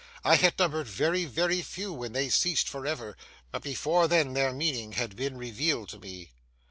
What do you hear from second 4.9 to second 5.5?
had been